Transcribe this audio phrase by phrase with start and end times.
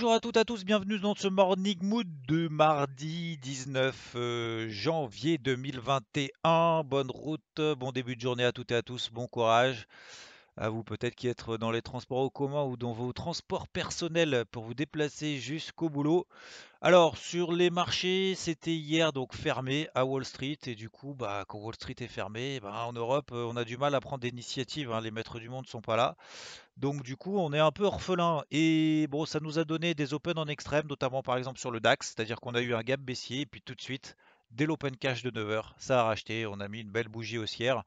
[0.00, 4.66] Bonjour à toutes et à tous, bienvenue dans ce Morning Mood de mardi 19 euh,
[4.70, 6.84] janvier 2021.
[6.84, 9.86] Bonne route, bon début de journée à toutes et à tous, bon courage.
[10.60, 14.44] À vous peut-être qui êtes dans les transports en commun ou dans vos transports personnels
[14.50, 16.26] pour vous déplacer jusqu'au boulot.
[16.82, 21.46] Alors sur les marchés, c'était hier donc fermé à Wall Street et du coup, bah,
[21.48, 24.20] quand Wall Street est fermé, bah, en Europe, euh, on a du mal à prendre
[24.20, 24.92] des initiatives.
[24.92, 26.14] hein, les maîtres du monde ne sont pas là.
[26.76, 28.44] Donc du coup, on est un peu orphelin.
[28.50, 31.80] Et bon, ça nous a donné des open en extrême, notamment par exemple sur le
[31.80, 34.14] DAX, c'est-à-dire qu'on a eu un gap baissier, et puis tout de suite,
[34.50, 36.46] dès l'open cash de 9 heures, ça a racheté.
[36.46, 37.84] On a mis une belle bougie haussière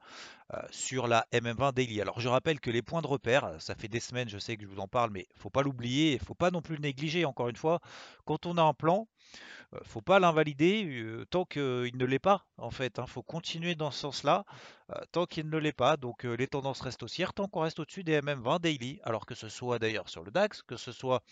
[0.52, 2.00] euh, sur la MM20 Daily.
[2.00, 4.62] Alors je rappelle que les points de repère, ça fait des semaines, je sais que
[4.62, 7.24] je vous en parle, mais faut pas l'oublier, il faut pas non plus le négliger.
[7.24, 7.80] Encore une fois,
[8.24, 9.08] quand on a un plan,
[9.74, 12.98] euh, faut pas l'invalider euh, tant qu'il ne l'est pas, en fait.
[12.98, 14.44] Il faut continuer dans ce sens-là
[15.12, 15.96] tant qu'il ne l'est pas.
[15.96, 19.00] Donc les tendances restent haussières tant qu'on reste au-dessus des MM20 daily.
[19.02, 21.22] Alors que ce soit d'ailleurs sur le DAX, que ce soit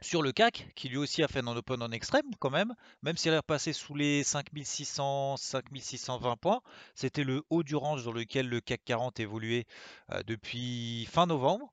[0.00, 3.16] sur le CAC, qui lui aussi a fait un open en extrême quand même, même
[3.16, 6.60] s'il est repassé sous les 5600, 5620 points,
[6.94, 9.66] c'était le haut du range dans lequel le CAC 40 évoluait
[10.12, 11.72] euh, depuis fin novembre.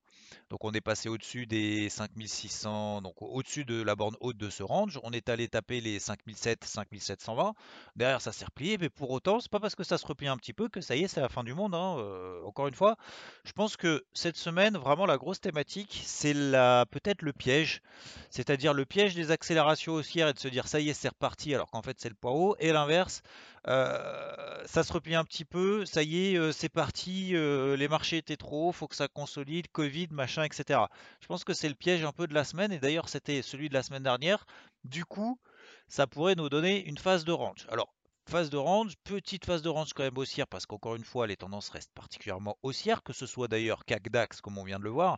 [0.49, 4.63] Donc on est passé au-dessus des 5600, donc au-dessus de la borne haute de ce
[4.63, 4.99] range.
[5.03, 7.53] On est allé taper les 5007, 5720.
[7.95, 10.37] Derrière ça s'est replié, mais pour autant, c'est pas parce que ça se replie un
[10.37, 11.75] petit peu que ça y est, c'est la fin du monde.
[11.75, 11.95] hein.
[11.99, 12.95] Euh, encore une fois,
[13.43, 17.81] je pense que cette semaine, vraiment la grosse thématique, c'est peut-être le piège,
[18.29, 21.53] c'est-à-dire le piège des accélérations haussières et de se dire ça y est, c'est reparti,
[21.53, 23.21] alors qu'en fait c'est le point haut, et l'inverse.
[23.67, 28.17] euh, ça se replie un petit peu, ça y est, euh, c'est parti, les marchés
[28.17, 30.79] étaient trop hauts, faut que ça consolide, Covid, machin, etc.
[31.21, 33.69] Je pense que c'est le piège un peu de la semaine, et d'ailleurs c'était celui
[33.69, 34.45] de la semaine dernière.
[34.83, 35.39] Du coup,
[35.87, 37.67] ça pourrait nous donner une phase de range.
[37.69, 37.93] Alors,
[38.27, 41.37] phase de range, petite phase de range quand même haussière, parce qu'encore une fois, les
[41.37, 44.89] tendances restent particulièrement haussières, que ce soit d'ailleurs CAC DAX, comme on vient de le
[44.89, 45.17] voir,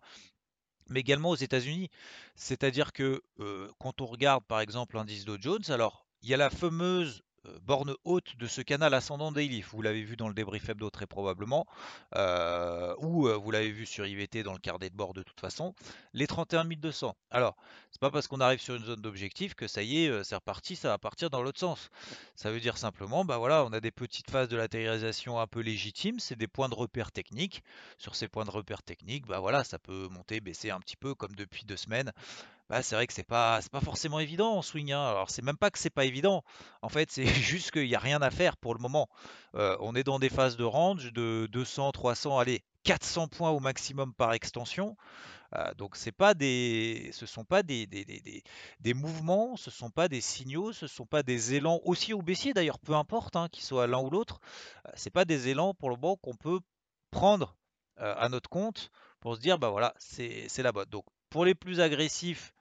[0.89, 1.89] mais également aux États-Unis.
[2.35, 6.37] C'est-à-dire que euh, quand on regarde par exemple l'indice Dow Jones, alors il y a
[6.37, 7.23] la fameuse
[7.61, 9.61] borne haute de ce canal ascendant daily.
[9.61, 11.65] Vous l'avez vu dans le débrief hebdo très probablement,
[12.15, 15.39] euh, ou euh, vous l'avez vu sur IVT dans le carnet de bord de toute
[15.39, 15.73] façon,
[16.13, 17.15] les 31 200.
[17.31, 17.55] Alors,
[17.91, 20.35] c'est pas parce qu'on arrive sur une zone d'objectif que ça y est, euh, c'est
[20.35, 21.89] reparti, ça va partir dans l'autre sens.
[22.35, 25.61] Ça veut dire simplement, bah voilà, on a des petites phases de latéralisation un peu
[25.61, 27.63] légitimes, c'est des points de repère techniques.
[27.97, 31.15] Sur ces points de repère techniques, bah voilà, ça peut monter, baisser un petit peu
[31.15, 32.11] comme depuis deux semaines.
[32.69, 35.01] Bah, c'est vrai que c'est pas, pas forcément évident en swing, hein.
[35.07, 36.43] Alors c'est même pas que c'est pas évident.
[36.81, 39.07] En fait, c'est juste qu'il n'y a rien à faire pour le moment.
[39.53, 44.13] On est dans des phases de range de 200, 300, allez, 400 points au maximum
[44.13, 44.95] par extension.
[45.77, 48.43] Donc c'est pas des, ce sont pas des, des, des-
[48.81, 52.53] des- mouvements, ce sont pas des signaux, ce sont pas des élans haussiers ou baissiers
[52.53, 54.39] d'ailleurs, peu importe, hein, qu'ils soient l'un ou l'autre.
[54.87, 56.59] Euh, c'est pas des élans pour le moment qu'on peut
[57.11, 57.55] prendre
[57.97, 58.91] à notre compte
[59.21, 60.89] pour se dire bah voilà, c'est c'est la bonne.
[60.89, 62.53] Donc pour les plus agressifs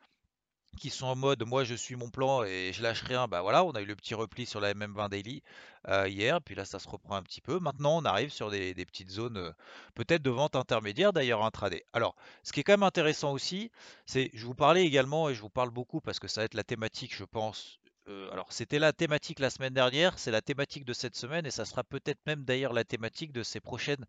[0.77, 3.65] qui sont en mode moi je suis mon plan et je lâche rien, bah voilà,
[3.65, 5.43] on a eu le petit repli sur la MM20 Daily
[5.89, 7.59] euh, hier, puis là ça se reprend un petit peu.
[7.59, 9.53] Maintenant on arrive sur des, petites zones euh,
[9.95, 11.85] peut-être de vente intermédiaire d'ailleurs intraday.
[11.93, 13.71] Alors ce qui est quand même intéressant aussi,
[14.07, 16.55] c'est je vous parlais également et je vous parle beaucoup parce que ça va être
[16.55, 17.79] la thématique je pense.
[18.09, 21.51] Euh, alors c'était la thématique la semaine dernière, c'est la thématique de cette semaine et
[21.51, 24.05] ça sera peut-être même d'ailleurs la thématique de ces prochaines,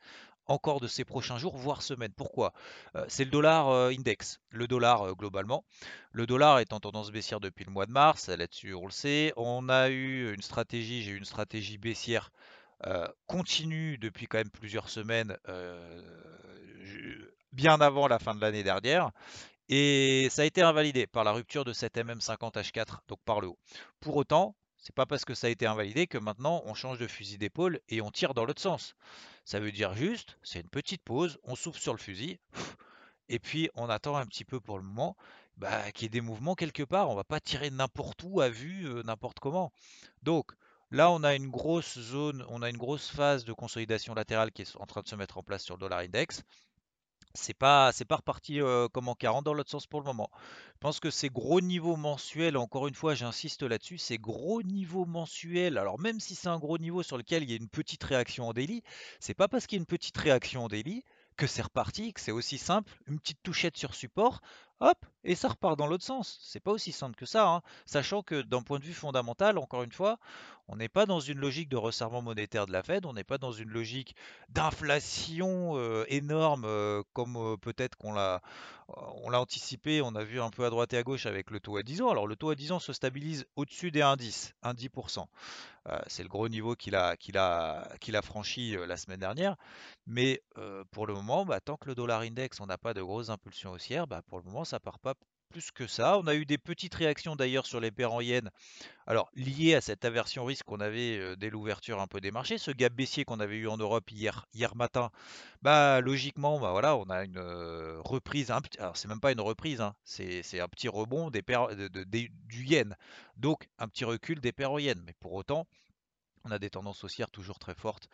[0.46, 2.14] encore de ces prochains jours, voire semaines.
[2.16, 2.54] Pourquoi?
[2.96, 5.66] Euh, c'est le dollar euh, index, le dollar globalement.
[6.12, 9.34] Le dollar est en tendance baissière depuis le mois de mars, là-dessus on le sait.
[9.36, 12.32] On a eu une stratégie, j'ai eu une stratégie baissière
[13.26, 15.36] continue depuis quand même plusieurs semaines,
[17.52, 19.10] bien avant la fin de l'année dernière.
[19.70, 23.60] Et ça a été invalidé par la rupture de cette MM50H4, donc par le haut.
[24.00, 27.08] Pour autant, c'est pas parce que ça a été invalidé que maintenant on change de
[27.08, 28.96] fusil d'épaule et on tire dans l'autre sens.
[29.44, 32.40] Ça veut dire juste, c'est une petite pause, on souffle sur le fusil,
[33.30, 35.18] et puis on attend un petit peu pour le moment
[35.58, 37.10] bah, qu'il y ait des mouvements quelque part.
[37.10, 39.72] On va pas tirer n'importe où à vue, euh, n'importe comment.
[40.24, 40.54] Donc
[40.92, 44.62] là, on a une grosse zone, on a une grosse phase de consolidation latérale qui
[44.62, 46.44] est en train de se mettre en place sur le dollar index.
[47.34, 48.60] C'est pas, c'est pas reparti
[48.94, 50.30] comme en 40 dans l'autre sens pour le moment.
[50.74, 55.06] Je pense que ces gros niveaux mensuels, encore une fois, j'insiste là-dessus, ces gros niveaux
[55.06, 58.04] mensuels, alors même si c'est un gros niveau sur lequel il y a une petite
[58.04, 58.84] réaction en daily,
[59.20, 61.04] c'est pas parce qu'il y a une petite réaction en daily
[61.38, 64.42] que c'est reparti, que c'est aussi simple, une petite touchette sur support,
[64.80, 66.40] hop, et ça repart dans l'autre sens.
[66.42, 67.62] C'est pas aussi simple que ça, hein.
[67.86, 70.18] sachant que d'un point de vue fondamental, encore une fois,
[70.68, 73.38] on n'est pas dans une logique de resserrement monétaire de la Fed, on n'est pas
[73.38, 74.16] dans une logique
[74.50, 75.78] d'inflation
[76.08, 76.68] énorme
[77.14, 78.42] comme peut-être qu'on l'a
[79.34, 81.84] anticipé, on a vu un peu à droite et à gauche avec le taux à
[81.84, 82.10] 10 ans.
[82.10, 85.26] Alors le taux à 10 ans se stabilise au-dessus des indices, 10%.
[86.08, 87.16] c'est le gros niveau qu'il a
[88.24, 89.56] franchi la semaine dernière.
[90.06, 90.42] Mais
[90.92, 93.72] pour le moment, bah, tant que le dollar index, on n'a pas de grosses impulsions
[93.72, 95.14] haussières, bah, pour le moment, ça part pas
[95.48, 96.18] plus que ça.
[96.18, 98.50] On a eu des petites réactions d'ailleurs sur les paires en yens.
[99.06, 102.72] Alors, liées à cette aversion risque qu'on avait dès l'ouverture un peu des marchés, ce
[102.72, 105.10] gap baissier qu'on avait eu en Europe hier, hier matin,
[105.62, 107.40] bah logiquement, bah voilà, on a une
[108.04, 108.52] reprise.
[108.80, 111.42] alors, c'est même pas une reprise, hein, c'est, un petit rebond des
[112.48, 112.96] du yen.
[113.38, 115.02] Donc, un petit recul des paires en yens.
[115.06, 115.68] Mais pour autant,
[116.48, 118.10] on a des tendances haussières toujours très fortes,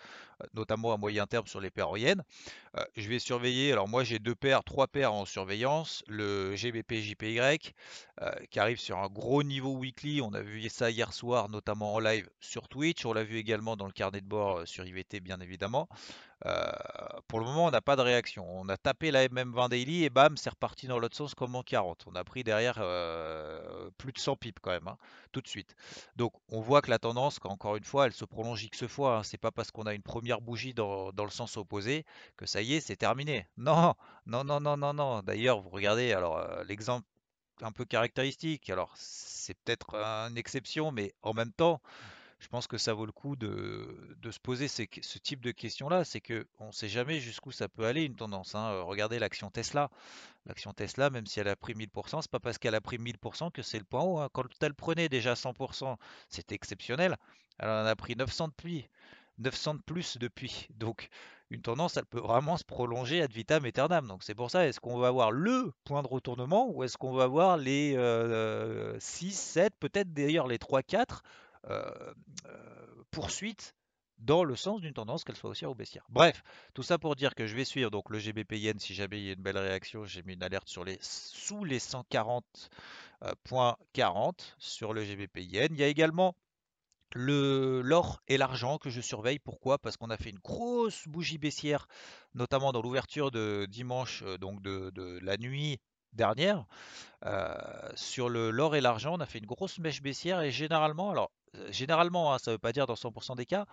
[0.53, 1.83] notamment à moyen terme sur les paires.
[1.93, 6.93] Euh, je vais surveiller, alors moi j'ai deux paires, trois paires en surveillance, le GBP
[6.95, 7.73] JPY
[8.49, 11.99] qui arrive sur un gros niveau weekly, on a vu ça hier soir notamment en
[11.99, 15.39] live sur Twitch, on l'a vu également dans le carnet de bord sur IVT bien
[15.41, 15.89] évidemment.
[17.27, 18.45] Pour le moment, on n'a pas de réaction.
[18.49, 21.63] On a tapé la MM20 Daily et bam, c'est reparti dans l'autre sens comme en
[21.63, 22.03] 40.
[22.07, 22.75] On a pris derrière
[23.97, 24.97] plus de 100 pips quand même, hein,
[25.31, 25.75] tout de suite.
[26.15, 29.17] Donc on voit que la tendance, encore une fois, elle se prolonge X fois.
[29.17, 29.23] Hein.
[29.23, 32.05] C'est pas parce qu'on a une première bougie dans, le sens opposé
[32.37, 33.47] que ça y est, c'est terminé.
[33.57, 33.93] Non,
[34.25, 35.21] non, non, non, non, non.
[35.21, 37.07] D'ailleurs, vous regardez, alors euh, l'exemple
[37.61, 41.81] un peu caractéristique, alors c'est peut-être une exception, mais en même temps,
[42.43, 43.87] je pense que ça vaut le coup de,
[44.29, 46.03] se poser ce type de questions-là.
[46.03, 48.53] C'est qu'on ne sait jamais jusqu'où ça peut aller une tendance.
[48.53, 48.71] Hein.
[48.73, 49.89] Euh, regardez l'action Tesla.
[50.45, 53.51] L'action Tesla, même si elle a pris 1000%, c'est pas parce qu'elle a pris 1000%
[53.51, 54.19] que c'est le point haut.
[54.19, 54.29] Hein.
[54.33, 55.95] Quand elle prenait déjà 100%,
[56.27, 57.15] c'était exceptionnel.
[57.59, 58.87] Elle en a pris 900 depuis.
[59.39, 60.67] 900 de plus depuis.
[60.71, 61.09] Donc
[61.49, 64.07] une tendance, elle peut vraiment se prolonger ad vitam aeternam.
[64.07, 67.13] Donc c'est pour ça, est-ce qu'on va avoir le point de retournement ou est-ce qu'on
[67.13, 67.95] va avoir les
[68.99, 71.23] 6, 7, peut-être d'ailleurs les 3, 4
[71.69, 72.13] euh,
[72.47, 73.73] euh, poursuite
[74.17, 76.05] dans le sens d'une tendance qu'elle soit haussière ou baissière.
[76.09, 79.19] Bref, tout ça pour dire que je vais suivre donc le GBP Yen si jamais
[79.19, 84.33] il y a une belle réaction, j'ai mis une alerte sur les sous les 140.40
[84.57, 85.69] sur le GBP Yen.
[85.71, 86.33] Il y a également le
[87.15, 89.39] l'or et l'argent que je surveille.
[89.39, 89.77] Pourquoi?
[89.77, 91.87] Parce qu'on a fait une grosse bougie baissière,
[92.33, 95.79] notamment dans l'ouverture de dimanche, euh, donc de, de la nuit
[96.13, 96.65] dernière.
[97.95, 101.31] sur l'or et l'argent, on a fait une grosse mèche baissière et généralement, alors
[101.69, 103.65] généralement, hein, ça ne veut pas dire dans 100% des cas,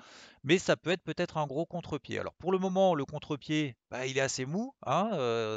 [0.44, 2.18] mais ça peut être peut-être un gros contre-pied.
[2.18, 5.10] Alors pour le moment, le contre-pied, bah, il est assez mou, hein,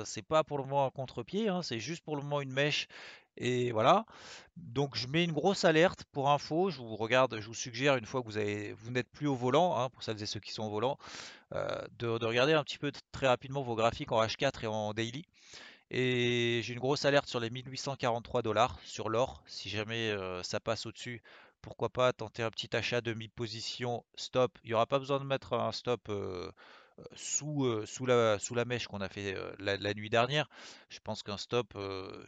[0.06, 2.88] c'est pas pour le moment un contre-pied, hein, c'est juste pour le moment une mèche.
[3.36, 4.06] Et voilà.
[4.58, 6.70] Donc je mets une grosse alerte pour info.
[6.70, 9.90] Je vous regarde, je vous suggère une fois que vous vous n'êtes plus au volant,
[9.90, 10.98] pour celles et ceux qui sont au volant,
[11.52, 15.26] de, regarder un petit peu très rapidement vos graphiques en H4 et en daily.
[15.92, 19.44] Et j'ai une grosse alerte sur les 1843 dollars sur l'or.
[19.48, 21.22] Si jamais ça passe au-dessus,
[21.62, 24.58] pourquoi pas tenter un petit achat de mi-position stop.
[24.64, 26.10] Il n'y aura pas besoin de mettre un stop
[27.16, 30.50] sous, sous, la, sous la mèche qu'on a fait la, nuit dernière.
[30.90, 31.78] Je pense qu'un stop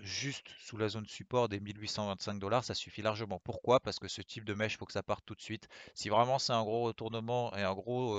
[0.01, 3.39] juste sous la zone support des 1825 dollars, ça suffit largement.
[3.43, 3.79] Pourquoi?
[3.79, 5.67] Parce que ce type de mèche, il faut que ça parte tout de suite.
[5.93, 8.15] Si vraiment c'est un gros retournement et un gros,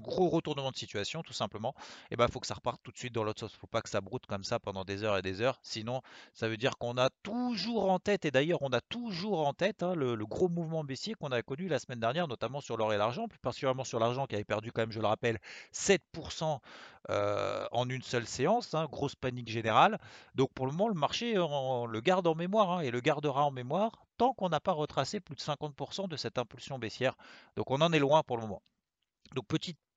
[0.00, 1.74] gros retournement de situation, tout simplement,
[2.10, 3.52] eh ben, faut que ça reparte tout de suite dans l'autre sens.
[3.52, 5.58] Il ne faut pas que ça broute comme ça pendant des heures et des heures.
[5.62, 9.52] Sinon, ça veut dire qu'on a toujours en tête, et d'ailleurs on a toujours en
[9.52, 12.76] tête hein, le, le, gros mouvement baissier qu'on a connu la semaine dernière, notamment sur
[12.76, 15.19] l'or et l'argent, plus particulièrement sur l'argent qui avait perdu quand même, je le rappelle,
[15.72, 16.60] 7%
[17.10, 19.98] euh, en une seule séance, hein, grosse panique générale.
[20.34, 23.50] Donc pour le moment, le marché le garde en mémoire hein, et le gardera en
[23.50, 27.16] mémoire tant qu'on n'a pas retracé plus de 50% de cette impulsion baissière.
[27.56, 28.62] Donc on en est loin pour le moment.
[29.34, 29.46] Donc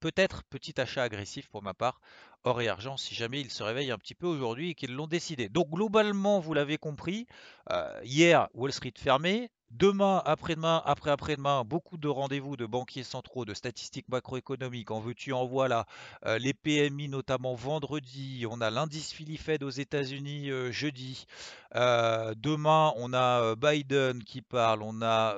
[0.04, 2.02] peut-être petit achat agressif pour ma part,
[2.44, 5.08] or et argent, si jamais ils se réveillent un petit peu aujourd'hui et qu'ils l'ont
[5.08, 5.48] décidé.
[5.48, 7.26] Donc globalement, vous l'avez compris,
[7.72, 13.56] euh, hier Wall Street fermé, Demain, après-demain, après-après-demain, beaucoup de rendez-vous de banquiers centraux, de
[13.56, 15.88] statistiques macroéconomiques, en veux-tu, en voilà.
[16.28, 21.26] Euh, les PMI notamment vendredi, on a l'indice Philly Fed aux États-Unis euh, jeudi.
[21.74, 25.36] Demain, on a Biden qui parle, on a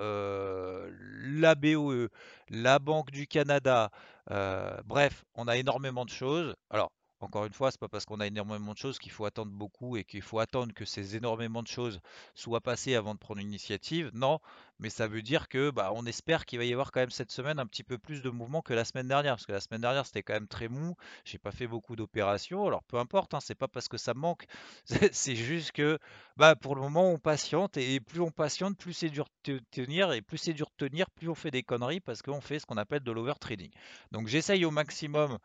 [1.24, 2.10] la BOE,
[2.50, 3.90] la Banque du Canada.
[4.30, 6.56] Bref, on a énormément de choses.
[6.70, 9.52] Alors, encore une fois, c'est pas parce qu'on a énormément de choses qu'il faut attendre
[9.52, 12.00] beaucoup et qu'il faut attendre que ces énormément de choses
[12.34, 14.12] soient passées avant de prendre une initiative.
[14.14, 14.40] Non,
[14.80, 17.32] mais ça veut dire que bah, on espère qu'il va y avoir quand même cette
[17.32, 19.82] semaine un petit peu plus de mouvement que la semaine dernière, parce que la semaine
[19.82, 20.96] dernière c'était quand même très mou.
[21.24, 24.46] J'ai pas fait beaucoup d'opérations, alors peu importe, hein, c'est pas parce que ça manque,
[25.12, 25.98] c'est juste que
[26.38, 30.12] bah, pour le moment on patiente et plus on patiente, plus c'est dur de tenir
[30.12, 32.66] et plus c'est dur de tenir, plus on fait des conneries parce qu'on fait ce
[32.66, 33.72] qu'on appelle de l'overtrading.
[34.12, 35.38] Donc j'essaye au maximum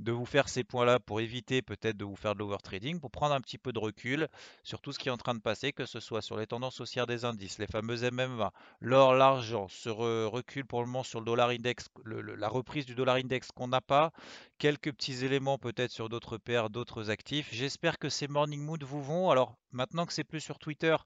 [0.00, 3.34] de vous faire ces points-là pour éviter peut-être de vous faire de l'overtrading, pour prendre
[3.34, 4.28] un petit peu de recul
[4.62, 6.80] sur tout ce qui est en train de passer, que ce soit sur les tendances
[6.80, 8.48] haussières des indices, les fameux MM20,
[8.80, 13.16] l'or, l'argent, ce recul pour le moment sur le dollar index, la reprise du dollar
[13.16, 14.10] index qu'on n'a pas,
[14.56, 17.48] quelques petits éléments peut-être sur d'autres paires, d'autres actifs.
[17.52, 19.28] J'espère que ces morning mood vous vont.
[19.28, 20.96] Alors maintenant que c'est plus sur Twitter,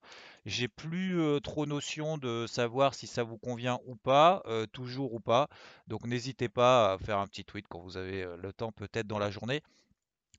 [0.45, 5.15] j'ai plus euh, trop notion de savoir si ça vous convient ou pas, euh, toujours
[5.15, 5.49] ou pas.
[5.87, 9.07] Donc n'hésitez pas à faire un petit tweet quand vous avez euh, le temps peut-être
[9.07, 9.63] dans la journée.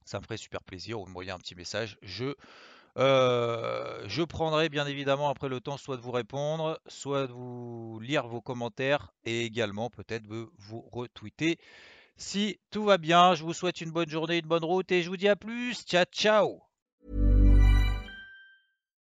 [0.08, 0.98] Ça me ferait super plaisir.
[1.00, 1.98] Vous m'envoyez un petit message.
[2.02, 2.34] Je,
[2.96, 8.28] je prendrai bien évidemment après le temps soit de vous répondre, soit de vous lire
[8.28, 11.60] vos commentaires et également peut-être de vous retweeter.
[12.18, 15.10] Si tout va bien, je vous souhaite une bonne journée, une bonne route et je
[15.10, 15.84] vous dis à plus.
[15.86, 16.67] Ciao, ciao.